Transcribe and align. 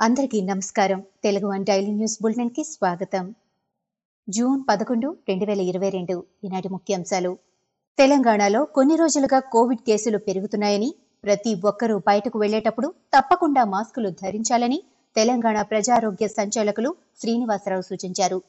అందరికీ 0.00 0.40
నమస్కారం. 0.40 1.02
Telugu 1.24 1.46
one 1.50 1.64
daily 1.64 1.90
news 1.90 2.18
బులెటిన్కి 2.22 2.64
స్వాగతం. 2.64 3.34
జూన్ 4.28 4.62
పదకొండు 4.68 5.16
రెండు 5.28 5.44
వేల 5.44 5.60
ఇరవై 5.60 5.90
రెండు 5.90 6.24
ఈనాటి 6.44 6.68
ముఖ్యాంశాలు. 6.68 7.38
తెలంగాణలో 7.98 8.64
కొన్ని 8.64 8.96
రోజులుగా 8.96 9.38
కోవిడ్ 9.38 9.80
కేసులు 9.80 10.18
పెరుగుతున్నాయని 10.18 10.94
ప్రతి 11.24 11.54
ఒక్కరూ 11.64 11.98
బయటకు 11.98 12.38
వెళ్ళేటప్పుడు 12.38 12.94
తప్పకుండా 13.16 13.64
మాస్కులు 13.64 14.10
ధరించాలని 14.10 14.82
తెలంగాణ 15.16 15.62
ప్రజారోగ్య 15.62 16.28
సంచాలకులు 16.28 16.94
శ్రీనివాసరావు 17.20 17.82
సూచించారు. 17.82 18.42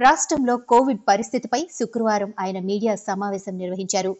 రాష్ట్రంలో 0.00 0.56
కోవిడ్ 0.56 1.00
పరిస్థితిపై 1.08 1.68
శుక్రవారం 1.80 2.34
ఆయన 2.40 2.58
మీడియా 2.58 2.94
సమావేశం 2.94 3.58
నిర్వహించారు. 3.58 4.16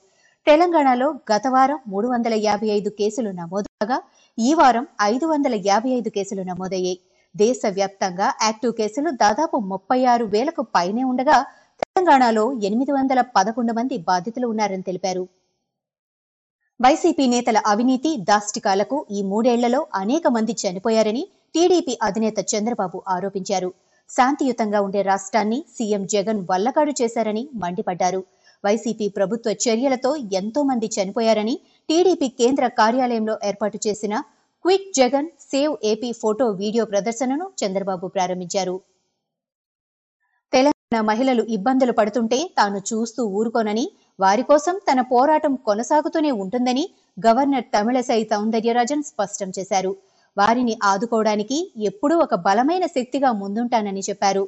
తెలంగాణలో 0.47 1.09
గత 1.31 1.47
వారం 1.55 1.79
మూడు 1.91 2.07
వందల 2.13 2.35
యాభై 2.47 2.69
ఐదు 2.77 2.91
కేసులు 3.01 3.31
నమోదు 3.37 3.69
కాగా 3.75 3.99
ఈ 4.39 4.49
వారం 4.61 4.85
ఐదు 5.03 5.27
వందల 5.31 5.55
యాభై 5.69 5.91
ఐదు 5.99 6.11
కేసులు 6.17 6.43
నమోదయ్యాయి. 6.49 6.99
దేశవ్యాప్తంగా 7.35 8.29
యాక్టివ్ 8.47 8.73
కేసులు 8.81 9.11
దాదాపు 9.23 9.57
ముప్పై 9.73 9.99
ఆరు 10.13 10.25
వేలకు 10.35 10.63
పైనే 10.77 11.05
ఉండగా 11.11 11.37
తెలంగాణలో 11.83 12.45
ఎనిమిది 12.69 12.93
వందల 12.97 13.21
పదకొండు 13.37 13.75
మంది 13.79 13.99
బాధితులు 14.11 14.49
ఉన్నారని 14.53 14.87
తెలిపారు. 14.89 15.25
వైసీపీ 16.81 17.27
నేతల 17.37 17.59
అవినీతి 17.73 18.13
దాష్టికాలకు 18.33 18.99
ఈ 19.17 19.23
మూడేళ్ళలో 19.31 19.81
అనేక 20.03 20.27
మంది 20.39 20.57
చనిపోయారని 20.65 21.25
టీడీపీ 21.55 21.97
అధినేత 22.09 22.39
చంద్రబాబు 22.55 23.01
ఆరోపించారు. 23.17 23.71
శాంతియుతంగా 24.11 24.79
ఉండే 24.87 25.03
రాష్ట్రాన్ని 25.13 25.59
సీఎం 25.77 26.03
జగన్ 26.15 26.41
వల్లకాడు 26.51 26.93
చేశారని 27.01 27.43
మండిపడ్డారు. 27.63 28.23
వైసీపీ 28.65 29.09
ప్రభుత్వ 29.09 29.51
చర్యలతో 29.65 30.17
ఎంతో 30.41 30.63
మంది 30.63 30.87
చనిపోయారని 30.87 31.55
టీడీపీ 31.89 32.29
కేంద్ర 32.29 32.67
కార్యాలయంలో 32.81 33.39
ఏర్పాటు 33.45 33.79
చేసిన 33.87 34.15
quit 34.65 34.91
Jagan 34.97 35.29
save 35.41 35.77
AP 35.85 36.13
photo 36.13 36.47
video 36.63 36.85
ప్రదర్శనను 36.85 37.47
చంద్రబాబు 37.61 38.09
ప్రారంభించారు. 38.09 38.77
తెలంగాణ 40.53 41.01
మహిళలు 41.01 41.43
ఇబ్బందులు 41.57 41.93
పడుతుంటే 41.93 42.39
తాను 42.59 42.79
చూస్తూ 42.91 43.23
ఊరుకోనని 43.39 43.85
వారి 44.21 44.43
కోసం 44.43 44.75
తన 44.89 45.01
పోరాటం 45.01 45.53
కొనసాగుతూనే 45.69 46.31
ఉంటుందని 46.31 46.85
గవర్నర్ 47.27 47.65
తమిళసై 47.75 48.25
సౌందర్యరాజన్ 48.25 49.03
స్పష్టం 49.03 49.53
చేశారు. 49.59 49.93
వారిని 50.37 50.75
ఆదుకోవడానికి 50.83 51.59
ఎప్పుడూ 51.91 52.15
ఒక 52.19 52.35
బలమైన 52.35 52.87
శక్తిగా 52.87 53.33
ముందుంటానని 53.33 54.03
చెప్పారు. 54.09 54.45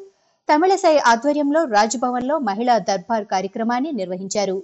తమిళసై 0.48 0.95
ఆధ్వర్యంలో 1.11 1.61
రాజ్భవన్లో 1.64 2.34
మహిళా 2.48 2.75
దర్బార్ 2.89 3.27
కార్యక్రమాన్ని 3.33 3.91
నిర్వహించారు. 3.92 4.56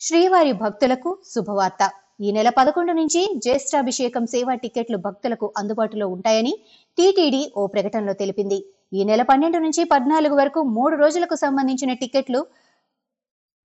శ్రీవారి 0.00 0.52
భక్తులకు 0.62 1.10
శుభవార్త. 1.32 1.82
ఈ 2.20 2.28
నెల 2.32 2.48
పదకొండు 2.58 2.92
నుంచి 2.92 3.20
జ్యేష్ఠాభిషేకం 3.44 4.24
సేవా 4.34 4.54
టికెట్లు 4.54 4.98
భక్తులకు 5.06 5.46
అందుబాటులో 5.60 6.06
ఉంటాయని 6.08 6.52
టీటీడీ 6.98 7.42
ఓ 7.56 7.66
ప్రకటనలో 7.66 8.12
తెలిపింది. 8.12 8.58
ఈ 8.92 9.04
నెల 9.04 9.22
పన్నెండు 9.22 9.58
నుంచి 9.58 9.84
పద్నాలుగు 9.84 10.36
వరకు 10.40 10.62
మూడు 10.76 10.96
రోజులకు 10.96 11.34
సంబంధించిన 11.34 11.92
టికెట్లు 12.02 12.42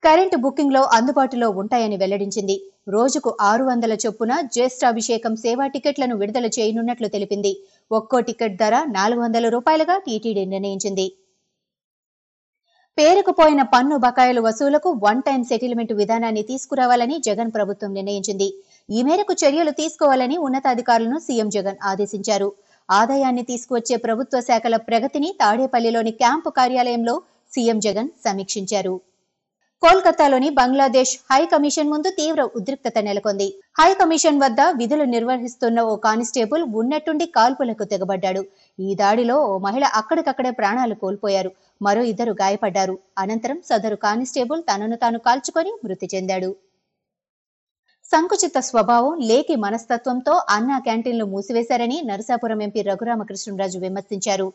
కరెంటు 0.04 0.38
బుకింగ్లో 0.44 0.82
అందుబాటులో 0.98 1.48
ఉంటాయని 1.62 1.98
వెల్లడించింది. 1.98 2.56
రోజుకు 2.96 3.38
ఆరు 3.42 3.64
వందల 3.64 3.94
చొప్పున 4.04 4.34
జ్యేష్ఠాభిషేకం 4.56 5.34
సేవా 5.36 5.66
టికెట్లను 5.68 6.16
విడుదల 6.22 6.48
చేయనున్నట్లు 6.58 7.08
తెలిపింది. 7.08 7.52
ఒక్కో 7.92 8.20
టికెట్ 8.20 8.58
ధర 8.58 8.84
నాలుగు 8.88 9.22
వందల 9.22 9.50
రూపాయలుగా 9.50 9.98
టీటీడీ 9.98 10.46
నిర్ణయించింది. 10.46 11.08
పేరుకుపోయిన 12.98 13.62
పన్ను 13.62 13.98
బకాయిలు 13.98 14.42
వసూలకు 14.42 14.90
వన్ 15.04 15.22
టైం 15.22 15.44
సెటిల్మెంట్ 15.44 15.94
విధానాన్ని 15.94 16.44
తీసుకురావాలని 16.44 17.18
జగన్ 17.28 17.52
ప్రభుత్వం 17.52 17.94
నిర్ణయించింది. 17.94 18.48
ఈ 18.90 19.04
మేరకు 19.04 19.34
చర్యలు 19.34 19.72
తీసుకోవాలని 19.72 20.38
ఉన్నతాధికారులను 20.38 21.20
సీఎం 21.20 21.50
జగన్ 21.50 21.78
ఆదేశించారు. 21.84 22.56
ఆదాయాన్ని 22.90 23.44
తీసుకువచ్చే 23.44 23.96
ప్రభుత్వ 23.96 24.40
శాఖల 24.42 24.76
ప్రగతిని 24.76 25.36
తాడేపల్లిలోని 25.42 26.12
క్యాంపు 26.12 26.50
కార్యాలయంలో 26.50 27.22
సీఎం 27.54 27.80
జగన్ 27.80 28.10
సమీక్షించారు. 28.26 28.96
కోల్కతాలోని 29.84 30.48
బంగ్లాదేశ్ 30.58 31.12
హై 31.32 31.44
కమిషన్ 31.52 31.92
ముందు 31.92 32.10
తీవ్ర 32.18 32.42
ఉద్రిక్తత 32.58 32.98
నెలకొంది. 33.08 33.46
హై 33.80 33.92
కమిషన్ 34.00 34.42
వద్ద 34.44 34.62
విధులు 34.80 35.06
నిర్వహిస్తున్న 35.14 35.80
ఓ 35.92 35.94
కానిస్టేబుల్ 36.06 36.64
ఉన్నట్టుండి 36.80 37.26
కాల్పులకు 37.38 37.86
తెగబడ్డాడు. 37.92 38.42
ఈ 38.80 38.96
దాడిలో 39.02 39.36
ఓ 39.52 39.54
మహిళ 39.68 39.86
అక్కడికక్కడే 40.00 40.52
ప్రాణాలు 40.60 40.96
కోల్పోయారు. 41.04 41.52
మరో 41.82 42.02
ఇద్దరు 42.12 42.34
గాయపడ్డారు. 42.42 42.96
అనంతరం 43.24 43.60
సదరు 43.70 44.00
కానిస్టేబుల్ 44.06 44.64
తనను 44.72 44.98
తాను 45.04 45.22
కాల్చుకొని 45.28 45.74
మృతి 45.86 46.10
చెందాడు. 46.16 46.52
సంకుచిత 48.12 48.58
స్వభావం 48.70 49.16
లేకి 49.30 49.56
మనస్తత్వంతో 49.66 50.34
అన్నా 50.56 50.78
క్యాంటీన్లు 50.86 51.26
మూసివేశారని 51.34 51.98
నరసాపురం 52.10 52.62
ఎంపీ 52.68 52.82
రఘురామకృష్ణరాజు 52.90 53.80
విమర్శించారు. 53.86 54.48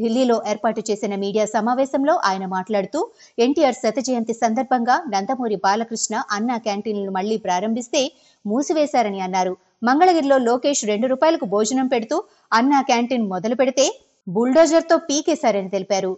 ఢిల్లీలో 0.00 0.36
ఏర్పాటు 0.52 0.80
చేసిన 0.88 1.14
మీడియా 1.24 1.44
సమావేశంలో 1.54 2.14
ఆయన 2.30 2.44
మాట్లాడుతూ 2.46 3.00
ఎన్టీఆర్ 3.44 3.78
శత 3.82 3.98
జయంతి 4.08 4.34
సందర్భంగా 4.42 4.96
నందమూరి 5.14 5.56
బాలకృష్ణ 5.66 6.16
అన్నా 6.36 6.56
క్యాంటీన్లను 6.66 7.14
మళ్ళీ 7.18 7.38
ప్రారంభిస్తే 7.46 8.02
మూసివేశారని 8.44 9.20
అన్నారు. 9.20 9.54
మంగళగిరిలో 9.82 10.38
లోకేష్ 10.48 10.84
రెండు 10.92 11.06
రూపాయలకు 11.06 11.46
భోజనం 11.54 11.88
పెడుతూ 11.94 12.18
అన్నా 12.52 12.80
క్యాంటీన్ 12.82 13.26
మొదలు 13.34 13.54
పెడితే 13.54 13.86
బుల్డోజర్తో 14.26 14.96
పీకేశారని 15.08 15.72
తెలిపారు. 15.74 16.12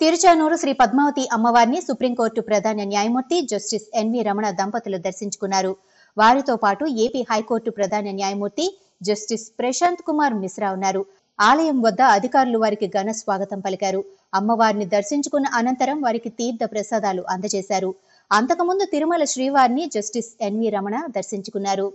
తిరుచానూరు 0.00 0.56
శ్రీ 0.62 0.72
పద్మావతి 0.80 1.22
అమ్మవారిని 1.32 1.78
సుప్రీంకోర్టు 1.80 2.40
ప్రధాన 2.40 2.80
న్యాయమూర్తి 2.90 3.36
జస్టిస్ 3.52 3.86
ఎన్వి 4.00 4.22
రమణ 4.22 4.46
దంపతులు 4.50 4.98
దర్శించుకున్నారు. 4.98 5.72
వారితో 6.16 6.54
పాటు 6.56 6.84
ఏపీ 7.04 7.20
హైకోర్టు 7.30 7.70
ప్రధాన 7.70 8.10
న్యాయమూర్తి 8.18 8.66
జస్టిస్ 9.02 9.46
ప్రశాంత్ 9.60 10.02
కుమార్ 10.02 10.34
మిశ్రా 10.42 10.68
ఉన్నారు. 10.72 11.02
ఆలయం 11.38 11.78
వద్ద 11.82 12.02
అధికారులు 12.16 12.58
వారికి 12.58 12.86
ఘన 12.88 13.10
స్వాగతం 13.12 13.60
పలికారు. 13.60 14.04
అమ్మవారిని 14.34 14.86
దర్శించుకున్న 14.86 15.46
అనంతరం 15.54 15.98
వారికి 16.02 16.28
తీర్థ 16.28 16.64
ప్రసాదాలు 16.72 17.22
అందజేశారు. 17.28 17.90
అంతకుముందు 18.30 18.84
తిరుమల 18.84 19.24
శ్రీవారిని 19.24 19.84
జస్టిస్ 19.86 20.30
ఎన్వి 20.40 20.68
రమణ 20.68 20.96
దర్శించుకున్నారు. 21.16 21.86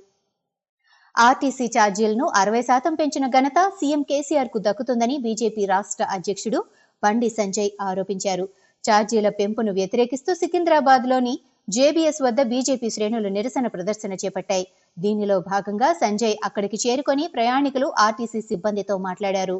ఆర్టీసీ 1.15 1.65
ఛార్జీలను 1.67 2.25
అరవై 2.41 2.61
శాతం 2.61 2.93
పెంచిన 2.95 3.25
ఘనత 3.27 3.59
సీఎం 3.79 4.01
కేసీఆర్కు 4.01 4.59
దక్కుతుందని 4.59 5.17
బీజేపీ 5.17 5.65
రాష్ట్ర 5.65 6.03
అధ్యక్షుడు 6.17 6.59
బండి 7.03 7.29
సంజయ్ 7.29 7.71
ఆరోపించారు. 7.81 8.45
ఛార్జీల 8.83 9.29
పెంపును 9.39 9.71
వ్యతిరేకిస్తూ 9.71 10.33
సికింద్రాబాద్లోని 10.33 11.33
జేబీఎస్ 11.69 12.21
వద్ద 12.21 12.41
బీజేపీ 12.41 12.89
శ్రేణులు 12.89 13.29
నిరసన 13.29 13.67
ప్రదర్శన 13.67 14.13
చేపట్టాయి. 14.23 14.65
దీనిలో 14.97 15.39
భాగంగా 15.51 15.93
సంజయ్ 15.93 16.35
అక్కడికి 16.43 16.77
చేరుకొని 16.85 17.27
ప్రయాణికులు 17.27 17.87
ఆర్టీసీ 18.05 18.41
సిబ్బందితో 18.49 18.95
మాట్లాడారు. 19.07 19.57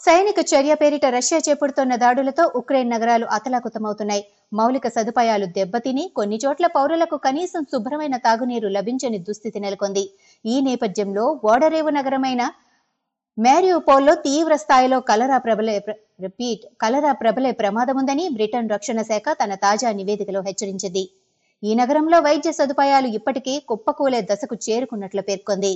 సైనిక 0.00 0.38
చర్య 0.50 0.72
పేరిట 0.80 1.06
రష్యా 1.14 1.38
చేపడుతున్న 1.46 1.92
దాడులతో 2.02 2.44
ఉక్రెయిన్ 2.60 2.90
నగరాలు 2.94 3.26
అతలాకుతమవుతున్నాయి. 3.36 4.22
మౌలిక 4.58 4.86
సదుపాయాలు 4.88 5.46
దెబ్బతిని 5.58 6.04
కొన్ని 6.18 6.38
చోట్ల 6.44 6.66
పౌరులకు 6.66 7.16
కనీసం 7.16 7.62
శుభ్రమైన 7.72 8.16
తాగునీరు 8.26 8.68
లభించని 8.68 9.18
దుస్థితి 9.18 9.60
నెలకొంది. 9.60 10.04
ఈ 10.44 10.56
నేపథ్యంలో 10.60 11.24
ఓడరేవు 11.52 11.92
నగరమైన 11.98 12.42
మ్యారియోపోల్లో 13.38 14.14
తీవ్ర 14.26 14.54
స్థాయిలో 14.56 14.98
కలరా 15.00 15.38
ప్రబలే 15.38 15.76
రిపీట్ 16.24 16.64
కలరా 16.82 17.12
ప్రబలే 17.12 17.52
ప్రమాదముందని 17.60 18.24
బ్రిటన్ 18.28 18.72
రక్షణ 18.74 19.00
శాఖ 19.02 19.26
తన 19.40 19.54
తాజా 19.64 19.88
నివేదికలో 19.92 20.40
హెచ్చరించింది. 20.48 21.04
ఈ 21.64 21.74
నగరంలో 21.74 22.18
వైద్య 22.20 22.50
సదుపాయాలు 22.52 23.08
ఇప్పటికే 23.18 23.54
కుప్పకూలే 23.68 24.20
దశకు 24.22 24.56
చేరుకున్నట్లు 24.66 25.22
పేర్కొంది. 25.22 25.72